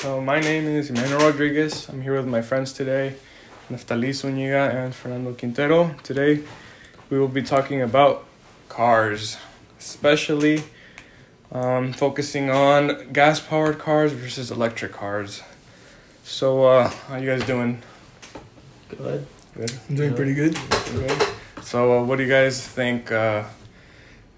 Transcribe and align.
So 0.00 0.18
my 0.18 0.40
name 0.40 0.66
is 0.66 0.88
Emmanuel 0.88 1.20
Rodriguez. 1.20 1.86
I'm 1.90 2.00
here 2.00 2.16
with 2.16 2.26
my 2.26 2.40
friends 2.40 2.72
today, 2.72 3.16
Neftali 3.70 4.14
Zuniga 4.14 4.70
and 4.74 4.94
Fernando 4.94 5.34
Quintero. 5.34 5.94
Today, 6.02 6.40
we 7.10 7.18
will 7.18 7.28
be 7.28 7.42
talking 7.42 7.82
about 7.82 8.24
cars, 8.70 9.36
especially 9.78 10.62
um, 11.52 11.92
focusing 11.92 12.48
on 12.48 13.12
gas-powered 13.12 13.78
cars 13.78 14.14
versus 14.14 14.50
electric 14.50 14.92
cars. 14.92 15.42
So, 16.24 16.64
uh, 16.64 16.88
how 16.88 17.16
you 17.16 17.26
guys 17.26 17.44
doing? 17.44 17.82
Good. 18.88 19.26
Good. 19.54 19.72
I'm 19.90 19.96
doing 19.96 20.14
pretty 20.14 20.32
good. 20.32 20.56
Good. 20.94 21.22
So, 21.60 21.98
uh, 21.98 22.04
what 22.04 22.16
do 22.16 22.24
you 22.24 22.30
guys 22.30 22.66
think? 22.66 23.12
Uh, 23.12 23.44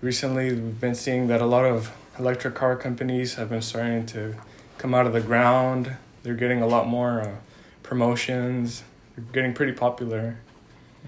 recently, 0.01 0.55
we've 0.55 0.81
been 0.81 0.97
seeing 0.97 1.29
that 1.29 1.41
a 1.41 1.47
lot 1.47 1.65
of 1.65 1.93
electric 2.19 2.57
car 2.57 2.75
companies 2.75 3.35
have 3.35 3.49
been 3.49 3.63
starting 3.63 4.07
to 4.07 4.35
come 4.83 4.95
out 4.95 5.07
of 5.07 5.13
the 5.13 5.21
ground. 5.21 5.95
They're 6.25 6.35
getting 6.35 6.61
a 6.61 6.67
lot 6.67 6.89
more 6.89 7.21
uh, 7.21 7.37
promotions. 7.85 8.83
They're 9.15 9.25
getting 9.33 9.55
pretty 9.55 9.73
popular. 9.73 10.39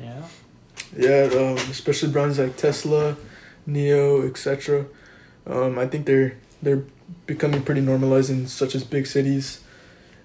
Yeah. 0.01 0.23
Yeah, 0.97 1.29
um, 1.33 1.57
especially 1.71 2.13
brands 2.13 2.39
like 2.39 2.57
Tesla, 2.57 3.17
NIO, 3.69 4.29
etc. 4.31 4.87
Um, 5.45 5.77
I 5.79 5.89
think 5.89 6.07
they're 6.07 6.37
they're 6.63 6.85
becoming 7.27 7.63
pretty 7.63 7.81
normalized 7.81 8.31
in 8.31 8.47
such 8.47 8.77
as 8.77 8.85
big 8.85 9.09
cities, 9.09 9.61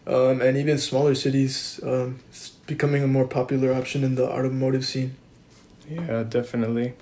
um, 0.05 0.41
and 0.41 0.55
even 0.55 0.77
smaller 0.77 1.15
cities. 1.15 1.79
Um, 1.81 2.19
it's 2.29 2.49
becoming 2.67 3.01
a 3.03 3.07
more 3.07 3.25
popular 3.25 3.73
option 3.73 4.03
in 4.03 4.13
the 4.13 4.29
automotive 4.29 4.85
scene. 4.85 5.15
Yeah, 5.89 6.21
definitely. 6.21 6.93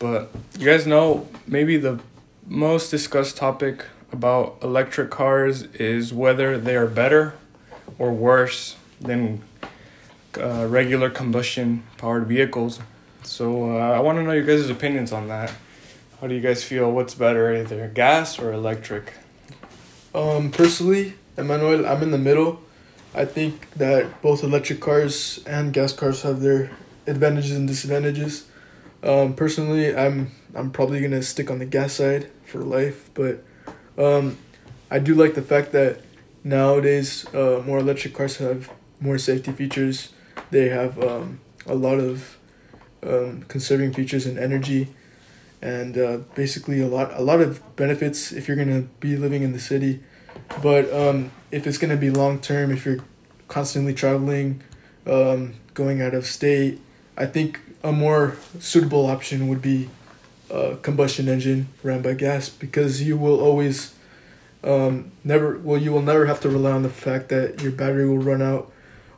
But 0.00 0.32
you 0.58 0.66
guys 0.66 0.84
know 0.84 1.28
maybe 1.46 1.76
the 1.76 2.00
most 2.48 2.90
discussed 2.90 3.36
topic 3.36 3.84
about 4.12 4.58
electric 4.62 5.10
cars 5.10 5.62
is 5.74 6.12
whether 6.12 6.58
they 6.58 6.76
are 6.76 6.86
better 6.86 7.34
or 7.98 8.12
worse 8.12 8.76
than 9.00 9.42
uh, 10.38 10.66
regular 10.68 11.10
combustion 11.10 11.82
powered 11.98 12.26
vehicles. 12.26 12.80
So 13.22 13.76
uh, 13.78 13.90
I 13.90 14.00
want 14.00 14.18
to 14.18 14.22
know 14.22 14.32
your 14.32 14.44
guys' 14.44 14.68
opinions 14.68 15.12
on 15.12 15.28
that. 15.28 15.52
How 16.20 16.26
do 16.26 16.34
you 16.34 16.40
guys 16.40 16.62
feel? 16.62 16.90
What's 16.90 17.14
better, 17.14 17.54
either 17.54 17.88
gas 17.88 18.38
or 18.38 18.52
electric? 18.52 19.14
Um, 20.14 20.50
personally, 20.50 21.14
Emmanuel, 21.36 21.86
I'm 21.86 22.02
in 22.02 22.10
the 22.10 22.18
middle. 22.18 22.60
I 23.14 23.24
think 23.24 23.70
that 23.72 24.22
both 24.22 24.42
electric 24.42 24.80
cars 24.80 25.40
and 25.46 25.72
gas 25.72 25.92
cars 25.92 26.22
have 26.22 26.40
their 26.40 26.70
advantages 27.06 27.56
and 27.56 27.66
disadvantages. 27.68 28.46
Um, 29.02 29.34
personally, 29.34 29.96
I'm 29.96 30.30
I'm 30.54 30.70
probably 30.70 31.00
gonna 31.00 31.22
stick 31.22 31.50
on 31.50 31.58
the 31.58 31.66
gas 31.66 31.94
side 31.94 32.30
for 32.44 32.60
life, 32.60 33.10
but 33.14 33.42
um, 33.98 34.38
I 34.90 34.98
do 34.98 35.14
like 35.14 35.34
the 35.34 35.42
fact 35.42 35.72
that 35.72 36.00
nowadays 36.44 37.26
uh, 37.34 37.62
more 37.64 37.78
electric 37.78 38.14
cars 38.14 38.36
have 38.38 38.70
more 39.00 39.18
safety 39.18 39.52
features. 39.52 40.10
They 40.50 40.68
have 40.68 41.02
um, 41.02 41.40
a 41.66 41.74
lot 41.74 41.98
of 41.98 42.38
um, 43.02 43.42
conserving 43.48 43.92
features 43.94 44.26
and 44.26 44.38
energy, 44.38 44.88
and 45.60 45.96
uh, 45.98 46.18
basically 46.34 46.80
a 46.80 46.88
lot 46.88 47.12
a 47.14 47.22
lot 47.22 47.40
of 47.40 47.60
benefits 47.76 48.32
if 48.32 48.48
you're 48.48 48.56
gonna 48.56 48.82
be 49.00 49.16
living 49.16 49.42
in 49.42 49.52
the 49.52 49.60
city. 49.60 50.00
But 50.62 50.92
um, 50.92 51.30
if 51.50 51.66
it's 51.66 51.78
gonna 51.78 51.96
be 51.96 52.10
long 52.10 52.40
term, 52.40 52.70
if 52.70 52.84
you're 52.84 53.04
constantly 53.48 53.94
traveling, 53.94 54.62
um, 55.06 55.54
going 55.74 56.00
out 56.00 56.14
of 56.14 56.26
state, 56.26 56.80
I 57.16 57.26
think 57.26 57.60
a 57.82 57.92
more 57.92 58.36
suitable 58.58 59.06
option 59.06 59.48
would 59.48 59.62
be 59.62 59.88
a 60.52 60.76
combustion 60.76 61.28
engine 61.28 61.68
ran 61.82 62.02
by 62.02 62.14
gas 62.14 62.48
because 62.48 63.02
you 63.02 63.16
will 63.16 63.40
always 63.40 63.94
um, 64.62 65.10
never 65.24 65.58
well 65.58 65.80
you 65.80 65.90
will 65.90 66.02
never 66.02 66.26
have 66.26 66.40
to 66.40 66.48
rely 66.48 66.70
on 66.70 66.82
the 66.82 66.90
fact 66.90 67.30
that 67.30 67.62
your 67.62 67.72
battery 67.72 68.08
will 68.08 68.18
run 68.18 68.42
out 68.42 68.70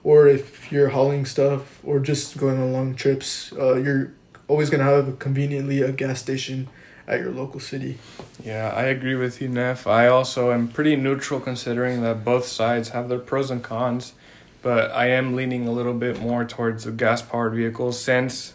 or 0.02 0.26
if 0.26 0.70
you're 0.70 0.90
hauling 0.90 1.26
stuff 1.26 1.80
or 1.84 1.98
just 1.98 2.38
going 2.38 2.60
on 2.60 2.72
long 2.72 2.94
trips 2.94 3.52
uh, 3.54 3.74
you're 3.74 4.12
always 4.48 4.70
going 4.70 4.84
to 4.84 4.90
have 4.90 5.18
conveniently 5.18 5.82
a 5.82 5.90
gas 5.90 6.20
station 6.20 6.68
at 7.06 7.20
your 7.20 7.30
local 7.30 7.60
city 7.60 7.98
Yeah, 8.42 8.72
I 8.74 8.84
agree 8.84 9.14
with 9.14 9.40
you, 9.42 9.48
Neff. 9.48 9.86
I 9.86 10.06
also 10.06 10.52
am 10.52 10.68
pretty 10.68 10.96
neutral 10.96 11.40
considering 11.40 12.02
that 12.02 12.24
both 12.24 12.46
sides 12.46 12.90
have 12.90 13.08
their 13.08 13.18
pros 13.18 13.50
and 13.50 13.62
cons, 13.62 14.14
but 14.62 14.90
I 14.90 15.08
am 15.08 15.34
leaning 15.34 15.66
a 15.66 15.72
little 15.72 15.94
bit 15.94 16.20
more 16.20 16.44
towards 16.44 16.84
the 16.84 16.92
gas 16.92 17.20
powered 17.22 17.54
vehicles 17.54 18.00
since 18.00 18.54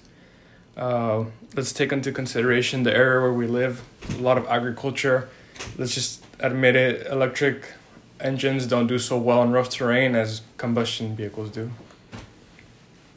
uh, 0.79 1.25
let's 1.55 1.73
take 1.73 1.91
into 1.91 2.11
consideration 2.11 2.83
the 2.83 2.95
area 2.95 3.21
where 3.21 3.33
we 3.33 3.47
live, 3.47 3.83
a 4.11 4.21
lot 4.21 4.37
of 4.37 4.47
agriculture. 4.47 5.29
Let's 5.77 5.93
just 5.93 6.23
admit 6.39 6.75
it, 6.75 7.05
electric 7.07 7.73
engines 8.21 8.65
don't 8.65 8.87
do 8.87 8.97
so 8.97 9.17
well 9.17 9.43
in 9.43 9.51
rough 9.51 9.69
terrain 9.69 10.15
as 10.15 10.41
combustion 10.57 11.15
vehicles 11.15 11.49
do. 11.51 11.71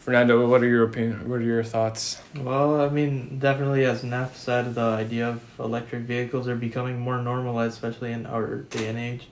Fernando, 0.01 0.49
what 0.49 0.63
are 0.65 0.69
your 0.69 0.83
opinion? 0.83 1.29
What 1.29 1.37
are 1.37 1.45
your 1.45 1.63
thoughts? 1.63 2.21
Well, 2.37 2.81
I 2.81 2.89
mean, 2.89 3.39
definitely, 3.39 3.85
as 3.85 4.03
Neff 4.03 4.37
said, 4.37 4.75
the 4.75 4.81
idea 4.81 5.29
of 5.29 5.41
electric 5.61 6.03
vehicles 6.03 6.49
are 6.49 6.57
becoming 6.57 6.99
more 6.99 7.23
normalized, 7.23 7.75
especially 7.75 8.11
in 8.11 8.27
our 8.27 8.63
day 8.63 8.89
and 8.89 8.99
age. 8.99 9.29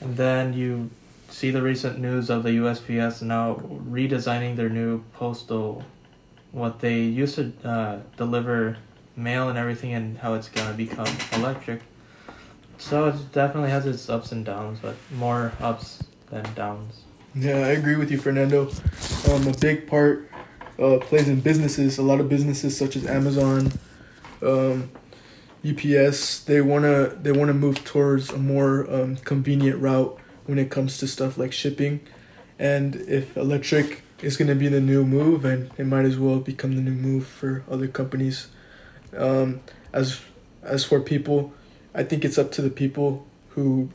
And 0.00 0.16
then 0.16 0.52
you 0.52 0.90
see 1.28 1.52
the 1.52 1.62
recent 1.62 2.00
news 2.00 2.28
of 2.28 2.42
the 2.42 2.50
USPS 2.50 3.22
now 3.22 3.54
redesigning 3.54 4.56
their 4.56 4.68
new 4.68 5.04
postal, 5.12 5.84
what 6.54 6.78
they 6.78 7.00
used 7.00 7.34
to 7.34 7.52
uh, 7.64 7.98
deliver 8.16 8.78
mail 9.16 9.48
and 9.48 9.58
everything, 9.58 9.92
and 9.92 10.16
how 10.18 10.34
it's 10.34 10.48
gonna 10.48 10.72
become 10.72 11.08
electric. 11.32 11.82
So 12.78 13.08
it 13.08 13.32
definitely 13.32 13.70
has 13.70 13.86
its 13.86 14.08
ups 14.08 14.32
and 14.32 14.44
downs, 14.44 14.78
but 14.80 14.94
more 15.12 15.52
ups 15.60 16.02
than 16.30 16.44
downs. 16.54 17.02
Yeah, 17.34 17.56
I 17.56 17.70
agree 17.70 17.96
with 17.96 18.10
you, 18.10 18.18
Fernando. 18.18 18.70
Um, 19.30 19.46
a 19.48 19.52
big 19.58 19.88
part 19.88 20.30
uh, 20.78 20.98
plays 21.00 21.28
in 21.28 21.40
businesses. 21.40 21.98
A 21.98 22.02
lot 22.02 22.20
of 22.20 22.28
businesses, 22.28 22.76
such 22.76 22.94
as 22.94 23.04
Amazon, 23.04 23.72
um, 24.42 24.90
UPS, 25.68 26.44
they 26.44 26.60
wanna 26.60 27.08
they 27.20 27.32
wanna 27.32 27.54
move 27.54 27.84
towards 27.84 28.30
a 28.30 28.38
more 28.38 28.90
um, 28.92 29.16
convenient 29.16 29.80
route 29.80 30.18
when 30.46 30.58
it 30.58 30.70
comes 30.70 30.98
to 30.98 31.08
stuff 31.08 31.36
like 31.36 31.52
shipping. 31.52 32.00
And 32.58 32.94
if 32.96 33.36
electric 33.36 34.02
is 34.24 34.36
gonna 34.36 34.54
be 34.54 34.68
the 34.68 34.80
new 34.80 35.04
move, 35.04 35.44
and 35.44 35.70
it 35.76 35.86
might 35.86 36.04
as 36.04 36.18
well 36.18 36.38
become 36.38 36.74
the 36.74 36.82
new 36.82 36.92
move 36.92 37.26
for 37.26 37.62
other 37.70 37.86
companies. 37.86 38.48
Um, 39.16 39.60
as 39.92 40.20
as 40.62 40.84
for 40.84 41.00
people, 41.00 41.52
I 41.94 42.02
think 42.02 42.24
it's 42.24 42.38
up 42.38 42.50
to 42.52 42.62
the 42.62 42.70
people 42.70 43.26
who, 43.50 43.90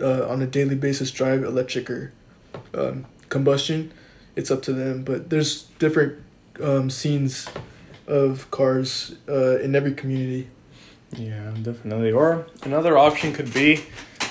uh, 0.00 0.28
on 0.28 0.42
a 0.42 0.46
daily 0.46 0.74
basis, 0.74 1.10
drive 1.10 1.42
electric 1.44 1.88
or 1.88 2.12
um, 2.74 3.06
combustion, 3.28 3.92
it's 4.34 4.50
up 4.50 4.62
to 4.62 4.72
them. 4.72 5.04
But 5.04 5.30
there's 5.30 5.62
different 5.78 6.22
um, 6.60 6.90
scenes 6.90 7.48
of 8.06 8.50
cars 8.50 9.16
uh, 9.28 9.58
in 9.60 9.74
every 9.74 9.94
community. 9.94 10.48
Yeah, 11.16 11.52
definitely. 11.62 12.12
Or 12.12 12.46
another 12.62 12.98
option 12.98 13.32
could 13.32 13.52
be, 13.54 13.84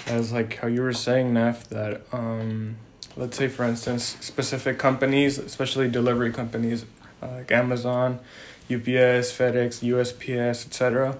as 0.05 0.31
like 0.31 0.57
how 0.57 0.67
you 0.67 0.81
were 0.81 0.93
saying, 0.93 1.33
Neff, 1.33 1.67
that 1.69 2.01
um, 2.11 2.77
let's 3.17 3.37
say 3.37 3.47
for 3.47 3.63
instance, 3.63 4.17
specific 4.19 4.77
companies, 4.77 5.37
especially 5.37 5.89
delivery 5.89 6.31
companies 6.31 6.85
uh, 7.21 7.27
like 7.37 7.51
Amazon, 7.51 8.19
UPS, 8.65 9.31
FedEx, 9.31 9.81
USPS, 9.83 10.67
etc. 10.67 11.17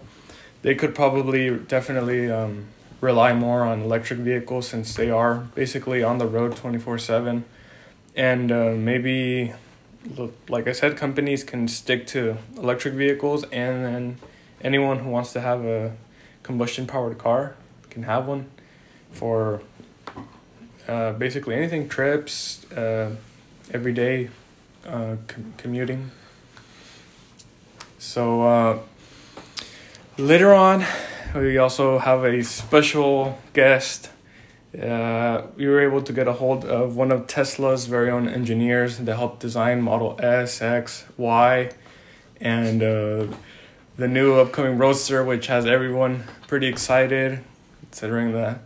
They 0.61 0.75
could 0.75 0.95
probably 0.95 1.57
definitely 1.57 2.29
um, 2.31 2.65
rely 3.01 3.33
more 3.33 3.61
on 3.61 3.81
electric 3.81 4.19
vehicles 4.19 4.67
since 4.67 4.95
they 4.95 5.09
are 5.09 5.35
basically 5.55 6.03
on 6.03 6.17
the 6.17 6.27
road 6.27 6.55
twenty 6.55 6.79
four 6.79 6.97
seven, 6.97 7.45
and 8.15 8.51
uh, 8.51 8.71
maybe, 8.71 9.53
like 10.49 10.67
I 10.67 10.71
said, 10.71 10.97
companies 10.97 11.43
can 11.43 11.67
stick 11.67 12.07
to 12.07 12.37
electric 12.57 12.95
vehicles 12.95 13.43
and 13.51 13.85
then 13.85 14.17
anyone 14.61 14.99
who 14.99 15.09
wants 15.09 15.31
to 15.33 15.41
have 15.41 15.63
a 15.63 15.95
combustion 16.43 16.87
powered 16.87 17.17
car 17.17 17.55
can 17.89 18.03
have 18.03 18.27
one 18.27 18.49
for 19.11 19.61
uh, 20.87 21.13
basically 21.13 21.55
anything 21.55 21.89
trips 21.89 22.69
uh, 22.71 23.15
everyday 23.73 24.29
uh, 24.85 25.15
com- 25.27 25.53
commuting. 25.57 26.11
So 27.97 28.43
uh, 28.43 28.79
later 30.17 30.53
on 30.53 30.85
we 31.33 31.57
also 31.57 31.99
have 31.99 32.23
a 32.23 32.43
special 32.43 33.39
guest. 33.53 34.09
Uh, 34.73 35.43
we 35.55 35.67
were 35.67 35.81
able 35.81 36.01
to 36.01 36.13
get 36.13 36.27
a 36.27 36.33
hold 36.33 36.65
of 36.65 36.95
one 36.95 37.11
of 37.11 37.27
tesla's 37.27 37.85
very 37.85 38.09
own 38.09 38.27
engineers 38.27 38.97
that 38.97 39.15
helped 39.15 39.39
design 39.39 39.81
model 39.81 40.17
s 40.19 40.61
x 40.61 41.05
y 41.17 41.71
and 42.41 42.83
uh, 42.83 43.25
the 43.97 44.07
new 44.07 44.35
upcoming 44.35 44.77
Roadster, 44.77 45.23
which 45.23 45.47
has 45.47 45.65
everyone 45.65 46.25
pretty 46.47 46.67
excited, 46.67 47.39
considering 47.81 48.33
it's 48.33 48.59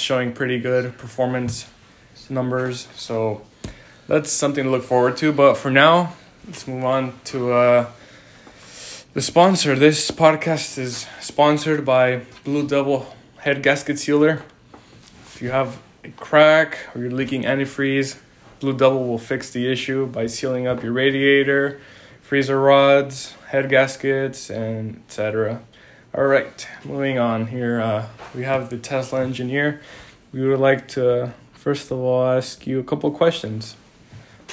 showing 0.00 0.32
pretty 0.32 0.58
good 0.58 0.96
performance 0.98 1.66
numbers. 2.28 2.88
So 2.96 3.42
that's 4.06 4.30
something 4.30 4.64
to 4.64 4.70
look 4.70 4.84
forward 4.84 5.16
to. 5.18 5.32
But 5.32 5.54
for 5.54 5.70
now, 5.70 6.14
let's 6.46 6.66
move 6.66 6.84
on 6.84 7.18
to 7.26 7.52
uh, 7.52 7.90
the 9.12 9.22
sponsor. 9.22 9.74
This 9.74 10.10
podcast 10.10 10.78
is 10.78 11.06
sponsored 11.20 11.84
by 11.84 12.22
Blue 12.44 12.66
Devil 12.66 13.14
Head 13.38 13.62
Gasket 13.62 13.98
Sealer. 13.98 14.42
If 15.26 15.42
you 15.42 15.50
have 15.50 15.78
a 16.02 16.10
crack 16.10 16.78
or 16.94 17.02
you're 17.02 17.10
leaking 17.10 17.42
antifreeze, 17.42 18.18
Blue 18.60 18.76
Devil 18.76 19.06
will 19.06 19.18
fix 19.18 19.50
the 19.50 19.70
issue 19.70 20.06
by 20.06 20.26
sealing 20.26 20.66
up 20.66 20.82
your 20.82 20.92
radiator, 20.92 21.80
freezer 22.22 22.60
rods, 22.60 23.34
head 23.48 23.68
gaskets, 23.68 24.50
and 24.50 25.02
etc. 25.06 25.62
All 26.16 26.26
right, 26.26 26.68
moving 26.84 27.18
on 27.18 27.48
here. 27.48 27.80
Uh, 27.80 28.06
we 28.36 28.44
have 28.44 28.70
the 28.70 28.78
Tesla 28.78 29.24
engineer. 29.24 29.80
We 30.32 30.46
would 30.46 30.60
like 30.60 30.86
to 30.90 31.34
first 31.54 31.90
of 31.90 31.98
all 31.98 32.24
ask 32.24 32.68
you 32.68 32.78
a 32.78 32.84
couple 32.84 33.10
questions. 33.10 33.74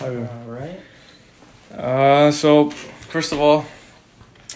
All 0.01 0.09
right. 0.47 0.79
Uh, 1.71 2.31
so 2.31 2.71
first 2.71 3.31
of 3.31 3.39
all, 3.39 3.65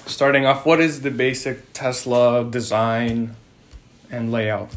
starting 0.07 0.48
off, 0.48 0.66
what 0.66 0.81
is 0.81 1.02
the 1.02 1.12
basic 1.12 1.74
Tesla 1.74 2.44
design 2.44 3.36
and 4.10 4.31
layout? 4.31 4.72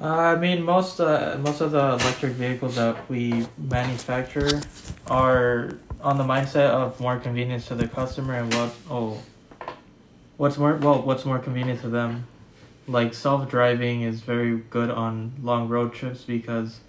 Uh, 0.00 0.06
I 0.06 0.36
mean, 0.36 0.62
most 0.62 0.98
uh, 0.98 1.36
most 1.42 1.60
of 1.60 1.72
the 1.72 1.92
electric 2.00 2.32
vehicles 2.32 2.76
that 2.76 2.96
we 3.10 3.46
manufacture 3.58 4.62
are 5.08 5.76
on 6.00 6.16
the 6.16 6.24
mindset 6.24 6.70
of 6.70 6.98
more 7.00 7.18
convenience 7.18 7.66
to 7.66 7.74
the 7.74 7.86
customer 7.86 8.32
and 8.32 8.54
what 8.54 8.74
oh, 8.88 9.18
what's 10.40 10.56
more 10.56 10.74
well 10.76 11.02
what's 11.02 11.26
more 11.26 11.38
convenient 11.38 11.82
to 11.82 11.88
them. 11.88 12.26
Like 12.88 13.12
self 13.12 13.50
driving 13.50 14.00
is 14.00 14.22
very 14.22 14.56
good 14.56 14.90
on 14.90 15.32
long 15.42 15.68
road 15.68 15.92
trips 15.92 16.22
because 16.24 16.80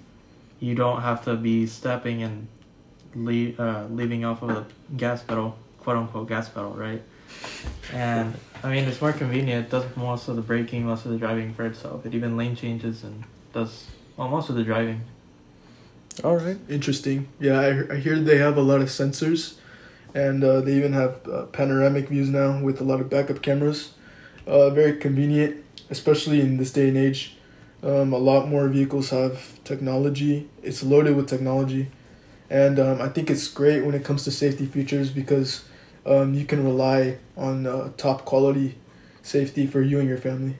you 0.62 0.74
don't 0.74 1.02
have 1.02 1.26
to 1.26 1.36
be 1.36 1.68
stepping 1.68 2.24
and 2.24 2.48
leave, 3.14 3.60
uh, 3.60 3.88
leaving 3.90 4.24
off 4.24 4.42
of 4.42 4.50
the 4.50 4.66
gas 4.96 5.22
pedal, 5.22 5.58
quote 5.80 5.98
unquote 5.98 6.30
gas 6.30 6.48
pedal, 6.48 6.72
right? 6.72 7.02
And 7.92 8.34
I 8.64 8.72
mean, 8.72 8.86
it's 8.86 9.02
more 9.02 9.12
convenient. 9.12 9.66
It 9.66 9.70
does 9.70 9.86
most 9.98 10.30
of 10.30 10.38
the 10.38 10.42
braking, 10.42 10.86
most 10.86 11.04
of 11.06 11.12
the 11.12 11.18
driving 11.18 11.54
for 11.54 11.66
itself. 11.66 12.06
It 12.06 12.16
even 12.16 12.38
lane 12.38 12.56
changes 12.56 13.04
and 13.04 13.26
does 13.52 13.86
well, 14.16 14.30
most 14.30 14.50
of 14.50 14.56
the 14.56 14.64
driving. 14.64 15.02
All 16.24 16.38
right. 16.38 16.58
Interesting. 16.70 17.28
Yeah, 17.38 17.60
I, 17.60 17.96
I 17.96 17.98
hear 17.98 18.18
they 18.18 18.38
have 18.38 18.56
a 18.56 18.62
lot 18.62 18.80
of 18.80 18.88
sensors, 18.88 19.56
and 20.14 20.44
uh, 20.44 20.62
they 20.62 20.74
even 20.74 20.94
have 20.94 21.28
uh, 21.28 21.46
panoramic 21.48 22.10
views 22.10 22.30
now 22.30 22.62
with 22.62 22.82
a 22.82 22.84
lot 22.84 23.00
of 23.00 23.10
backup 23.10 23.42
cameras. 23.42 23.94
Uh, 24.48 24.70
very 24.70 24.98
convenient, 24.98 25.64
especially 25.90 26.42
in 26.42 26.58
this 26.58 26.72
day 26.72 26.88
and 26.90 26.98
age. 26.98 27.38
Um, 27.84 28.14
a 28.14 28.18
lot 28.18 28.48
more 28.48 28.68
vehicles 28.68 29.10
have 29.10 29.64
technology. 29.64 30.50
It's 30.62 30.84
loaded 30.84 31.16
with 31.16 31.28
technology, 31.28 31.90
and 32.50 32.80
um, 32.80 33.02
I 33.02 33.10
think 33.10 33.30
it's 33.30 33.48
great 33.48 33.84
when 33.84 33.96
it 33.96 34.04
comes 34.04 34.24
to 34.26 34.32
safety 34.32 34.66
features 34.66 35.10
because 35.10 35.64
um, 36.06 36.34
you 36.34 36.46
can 36.46 36.64
rely 36.64 37.18
on 37.36 37.66
uh, 37.66 37.92
top 37.98 38.26
quality 38.26 38.76
safety 39.24 39.66
for 39.68 39.82
you 39.82 40.00
and 40.00 40.08
your 40.08 40.18
family. 40.18 40.58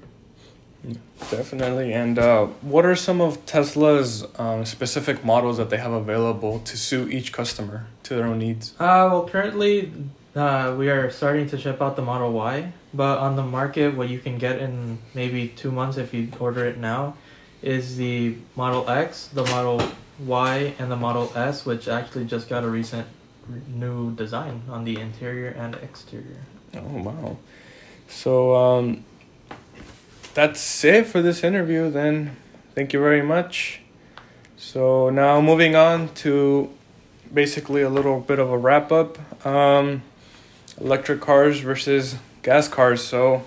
Definitely. 1.30 1.94
And 1.94 2.18
uh, 2.18 2.48
what 2.62 2.86
are 2.86 2.96
some 2.96 3.22
of 3.22 3.46
Tesla's 3.46 4.26
um, 4.40 4.66
specific 4.66 5.24
models 5.24 5.58
that 5.58 5.70
they 5.70 5.78
have 5.78 5.92
available 5.92 6.60
to 6.60 6.78
suit 6.78 7.12
each 7.12 7.32
customer 7.32 7.88
to 8.04 8.16
their 8.16 8.26
own 8.26 8.40
needs? 8.40 8.74
Uh, 8.80 9.08
well, 9.12 9.28
currently, 9.28 9.94
uh, 10.36 10.76
we 10.78 10.90
are 10.90 11.12
starting 11.12 11.48
to 11.50 11.58
ship 11.58 11.82
out 11.82 11.96
the 11.96 12.02
Model 12.02 12.32
Y, 12.34 12.74
but 12.94 13.20
on 13.20 13.36
the 13.36 13.44
market, 13.44 13.96
what 13.96 14.10
you 14.10 14.20
can 14.20 14.38
get 14.38 14.60
in 14.60 14.98
maybe 15.14 15.50
two 15.50 15.72
months 15.72 15.98
if 15.98 16.14
you 16.14 16.30
order 16.40 16.66
it 16.66 16.78
now 16.78 17.16
is 17.62 17.98
the 17.98 18.36
Model 18.56 18.90
X, 18.90 19.28
the 19.28 19.46
Model 19.46 19.82
Y, 20.26 20.74
and 20.80 20.92
the 20.92 20.96
Model 20.96 21.32
S, 21.36 21.66
which 21.66 21.88
actually 21.88 22.26
just 22.26 22.50
got 22.50 22.64
a 22.64 22.70
recent 22.70 23.08
new 23.68 24.16
design 24.16 24.64
on 24.70 24.84
the 24.84 25.00
interior 25.00 25.50
and 25.50 25.76
exterior. 25.76 26.42
Oh, 26.76 27.04
wow. 27.04 27.38
So, 28.08 28.56
um, 28.56 29.06
that's 30.34 30.84
it 30.84 31.08
for 31.08 31.22
this 31.22 31.44
interview 31.44 31.90
then. 31.90 32.36
Thank 32.76 32.94
you 32.94 33.00
very 33.00 33.22
much. 33.22 33.82
So, 34.58 35.10
now 35.10 35.42
moving 35.42 35.76
on 35.76 36.14
to 36.16 36.70
basically 37.34 37.82
a 37.82 37.90
little 37.90 38.20
bit 38.20 38.40
of 38.40 38.50
a 38.50 38.58
wrap 38.58 38.92
up. 38.92 39.18
Um, 39.46 40.04
electric 40.80 41.22
cars 41.22 41.60
versus 41.60 42.16
gas 42.44 42.68
cars. 42.68 43.04
So, 43.04 43.44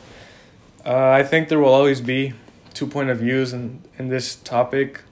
uh, 0.84 1.10
I 1.10 1.22
think 1.22 1.48
there 1.48 1.58
will 1.58 1.72
always 1.72 2.00
be 2.00 2.34
two 2.74 2.86
point 2.86 3.10
of 3.10 3.18
views 3.18 3.52
in, 3.52 3.82
in 3.98 4.08
this 4.08 4.36
topic 4.36 5.02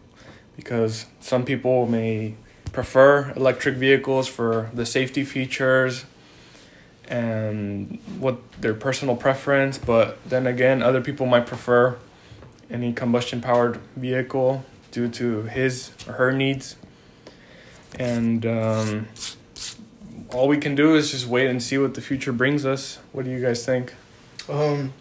because 0.56 1.06
some 1.20 1.44
people 1.44 1.86
may 1.86 2.34
prefer 2.72 3.32
electric 3.36 3.76
vehicles 3.76 4.28
for 4.28 4.70
the 4.74 4.84
safety 4.84 5.24
features 5.24 6.04
and 7.08 7.98
what 8.18 8.38
their 8.60 8.74
personal 8.74 9.16
preference, 9.16 9.78
but 9.78 10.18
then 10.28 10.46
again, 10.46 10.82
other 10.82 11.00
people 11.00 11.26
might 11.26 11.46
prefer 11.46 11.96
any 12.70 12.92
combustion 12.92 13.40
powered 13.40 13.76
vehicle 13.96 14.64
due 14.90 15.08
to 15.08 15.42
his 15.42 15.90
or 16.06 16.14
her 16.14 16.32
needs. 16.32 16.76
And 17.98 18.46
um, 18.46 19.08
all 20.30 20.48
we 20.48 20.56
can 20.56 20.74
do 20.74 20.94
is 20.94 21.10
just 21.10 21.26
wait 21.26 21.48
and 21.48 21.62
see 21.62 21.78
what 21.78 21.94
the 21.94 22.00
future 22.00 22.32
brings 22.32 22.64
us. 22.64 22.98
What 23.12 23.24
do 23.24 23.30
you 23.30 23.40
guys 23.40 23.64
think? 23.66 23.94
Um, 24.48 24.94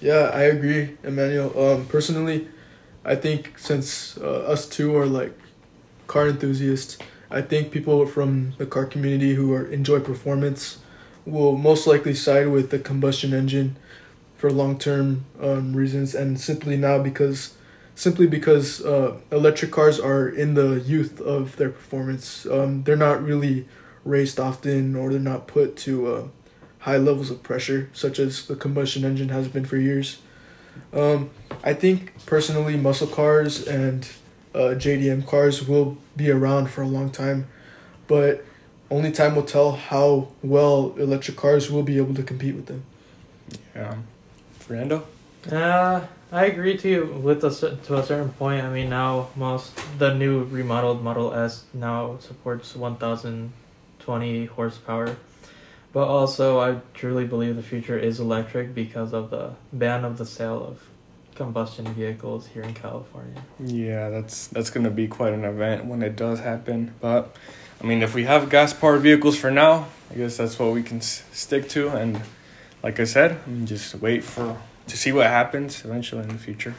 yeah, 0.00 0.30
I 0.34 0.42
agree, 0.42 0.96
Emmanuel. 1.02 1.58
Um, 1.58 1.86
personally, 1.86 2.48
I 3.04 3.14
think 3.14 3.58
since 3.58 4.18
uh, 4.18 4.42
us 4.42 4.66
two 4.66 4.96
are 4.96 5.06
like 5.06 5.38
car 6.06 6.28
enthusiasts, 6.28 6.98
I 7.30 7.40
think 7.42 7.70
people 7.70 8.06
from 8.06 8.52
the 8.58 8.66
car 8.66 8.84
community 8.84 9.34
who 9.34 9.52
are 9.54 9.66
enjoy 9.66 10.00
performance 10.00 10.78
will 11.26 11.56
most 11.56 11.86
likely 11.86 12.14
side 12.14 12.48
with 12.48 12.70
the 12.70 12.78
combustion 12.78 13.32
engine 13.32 13.76
for 14.36 14.50
long 14.50 14.78
term 14.78 15.24
um, 15.40 15.74
reasons, 15.74 16.14
and 16.14 16.38
simply 16.40 16.76
now 16.76 16.98
because 16.98 17.54
simply 17.94 18.26
because 18.26 18.84
uh, 18.84 19.16
electric 19.30 19.70
cars 19.70 20.00
are 20.00 20.28
in 20.28 20.54
the 20.54 20.80
youth 20.80 21.20
of 21.20 21.56
their 21.56 21.70
performance. 21.70 22.44
Um, 22.46 22.82
they're 22.82 22.96
not 22.96 23.22
really 23.22 23.66
raced 24.04 24.38
often, 24.40 24.96
or 24.96 25.10
they're 25.10 25.20
not 25.20 25.46
put 25.46 25.76
to 25.78 26.06
uh, 26.06 26.28
high 26.80 26.98
levels 26.98 27.30
of 27.30 27.42
pressure, 27.42 27.88
such 27.92 28.18
as 28.18 28.46
the 28.46 28.56
combustion 28.56 29.04
engine 29.04 29.30
has 29.30 29.48
been 29.48 29.64
for 29.64 29.76
years. 29.76 30.18
Um, 30.92 31.30
I 31.62 31.72
think 31.72 32.12
personally, 32.26 32.76
muscle 32.76 33.06
cars 33.06 33.66
and 33.66 34.08
uh, 34.54 34.74
JDM 34.76 35.26
cars 35.26 35.66
will 35.66 35.96
be 36.16 36.30
around 36.30 36.70
for 36.70 36.82
a 36.82 36.86
long 36.86 37.10
time, 37.10 37.48
but 38.06 38.44
only 38.90 39.10
time 39.10 39.34
will 39.34 39.42
tell 39.42 39.72
how 39.72 40.28
well 40.42 40.94
electric 40.98 41.36
cars 41.36 41.70
will 41.70 41.82
be 41.82 41.96
able 41.96 42.14
to 42.14 42.22
compete 42.22 42.54
with 42.54 42.66
them. 42.66 42.84
Yeah. 43.74 43.96
Fernando? 44.60 45.04
Uh, 45.50 46.00
I 46.32 46.46
agree 46.46 46.76
to 46.78 46.88
you 46.88 47.04
with 47.22 47.44
a, 47.44 47.50
to 47.50 47.98
a 47.98 48.02
certain 48.02 48.30
point. 48.30 48.64
I 48.64 48.70
mean, 48.70 48.90
now 48.90 49.28
most 49.36 49.78
the 49.98 50.14
new 50.14 50.44
remodeled 50.44 51.02
Model 51.02 51.34
S 51.34 51.64
now 51.74 52.16
supports 52.20 52.74
1,020 52.74 54.46
horsepower, 54.46 55.16
but 55.92 56.08
also 56.08 56.60
I 56.60 56.80
truly 56.94 57.26
believe 57.26 57.56
the 57.56 57.62
future 57.62 57.98
is 57.98 58.20
electric 58.20 58.74
because 58.74 59.12
of 59.12 59.30
the 59.30 59.52
ban 59.72 60.04
of 60.04 60.18
the 60.18 60.26
sale 60.26 60.64
of 60.64 60.80
combustion 61.34 61.86
vehicles 61.94 62.46
here 62.46 62.62
in 62.62 62.74
California. 62.74 63.42
Yeah, 63.58 64.08
that's 64.08 64.46
that's 64.48 64.70
gonna 64.70 64.90
be 64.90 65.06
quite 65.08 65.34
an 65.34 65.44
event 65.44 65.84
when 65.84 66.02
it 66.02 66.16
does 66.16 66.40
happen. 66.40 66.94
But 67.00 67.36
I 67.80 67.86
mean, 67.86 68.02
if 68.02 68.14
we 68.14 68.24
have 68.24 68.48
gas 68.50 68.72
powered 68.72 69.02
vehicles 69.02 69.36
for 69.38 69.50
now, 69.50 69.88
I 70.10 70.14
guess 70.14 70.36
that's 70.36 70.58
what 70.58 70.72
we 70.72 70.82
can 70.82 70.98
s- 70.98 71.24
stick 71.32 71.68
to. 71.70 71.88
And 71.90 72.20
like 72.82 73.00
I 73.00 73.04
said, 73.04 73.40
I 73.46 73.50
mean, 73.50 73.66
just 73.66 73.94
wait 73.96 74.24
for 74.24 74.56
to 74.86 74.96
see 74.96 75.12
what 75.12 75.26
happens 75.26 75.84
eventually 75.84 76.22
in 76.22 76.28
the 76.28 76.38
future. 76.38 76.74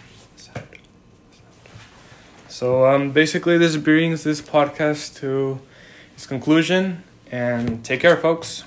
So 2.48 2.86
um, 2.86 3.12
basically, 3.12 3.58
this 3.58 3.76
brings 3.76 4.24
this 4.24 4.42
podcast 4.42 5.18
to 5.20 5.60
its 6.16 6.26
conclusion. 6.26 7.04
And 7.32 7.84
take 7.84 8.02
care, 8.02 8.16
folks. 8.16 8.64